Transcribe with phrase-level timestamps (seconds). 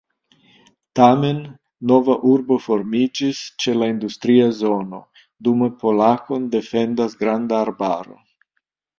[0.99, 1.41] Tamen,
[1.89, 5.01] nova urbo formiĝis ĉe la industria zono,
[5.49, 8.17] dume Polack-on defendas granda arbaro.